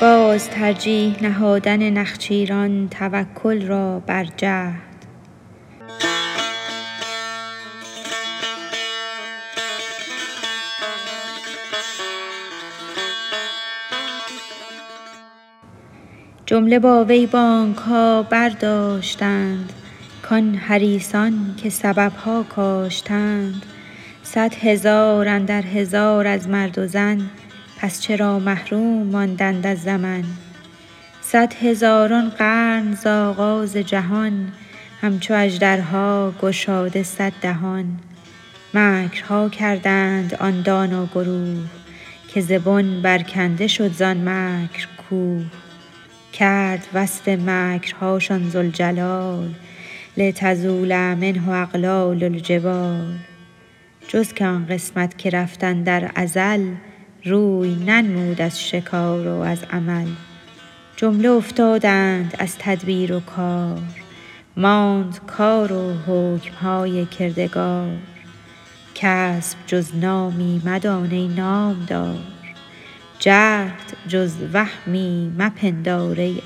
باز 0.00 0.50
ترجیح 0.50 1.22
نهادن 1.22 1.90
نخچیران 1.90 2.88
توکل 2.88 3.66
را 3.66 4.00
بر 4.06 4.24
جهد. 4.36 4.74
جمله 16.46 16.78
با 16.78 17.04
وی 17.04 17.26
بانگ 17.26 17.76
ها 17.76 18.22
برداشتند. 18.22 19.72
کان 20.22 20.54
حریصان 20.54 21.54
که 21.62 21.70
سبب 21.70 22.12
ها 22.12 22.42
کاشتند. 22.42 23.66
صد 24.22 24.54
هزار 24.54 25.28
اندر 25.28 25.62
هزار 25.62 26.26
از 26.26 26.48
مرد 26.48 26.78
و 26.78 26.86
زن 26.86 27.30
پس 27.84 28.00
چرا 28.00 28.38
محروم 28.38 29.06
ماندند 29.06 29.66
از 29.66 29.82
زمن 29.82 30.24
صد 31.22 31.52
هزاران 31.62 32.28
قرن 32.30 32.94
ز 32.94 33.06
آغاز 33.06 33.76
جهان 33.76 34.52
همچو 35.00 35.34
اژدرها 35.34 36.34
گشاده 36.42 37.02
صد 37.02 37.32
دهان. 37.42 37.98
مکرها 38.74 39.48
کردند 39.48 40.34
آن 40.34 40.62
دانا 40.62 41.06
گروه 41.06 41.58
که 42.28 42.40
ز 42.40 42.52
بن 42.52 43.02
برکنده 43.02 43.66
شد 43.66 43.92
زان 43.92 44.28
مکر 44.28 44.86
کوه. 45.10 45.44
کرد 46.32 46.86
وصف 46.94 47.28
مکرهاشان 47.28 48.50
ذوالجلال 48.50 49.54
لتزول 50.16 51.14
منه 51.14 51.48
اقلال 51.48 52.24
الجبال. 52.24 53.14
جز 54.08 54.32
که 54.32 54.46
آن 54.46 54.66
قسمت 54.66 55.18
که 55.18 55.30
رفت 55.30 55.64
اندر 55.64 56.10
ازل 56.14 56.60
روی 57.26 57.74
ننمود 57.74 58.40
از 58.40 58.68
شکار 58.68 59.28
و 59.28 59.40
از 59.40 59.58
عمل. 59.70 60.06
جمله 60.96 61.28
افتادند 61.28 62.34
از 62.38 62.56
تدبیر 62.58 63.12
و 63.12 63.20
کار. 63.20 63.82
ماند 64.56 65.20
کار 65.26 65.72
و 65.72 65.92
حکم 66.06 66.54
های 66.54 67.06
کردگار. 67.06 67.96
کسپ 68.94 69.58
جز 69.66 69.96
نامی 69.96 70.62
مدان 70.64 71.10
ای 71.10 71.28
نامدار. 71.28 72.18
جهد 73.18 73.96
جز 74.08 74.34
وهمی 74.52 75.32
مپندار 75.38 76.20
ای 76.20 76.42